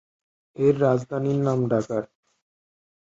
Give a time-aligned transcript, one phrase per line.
[0.55, 2.03] এর রাজধানীর নাম ডাকার।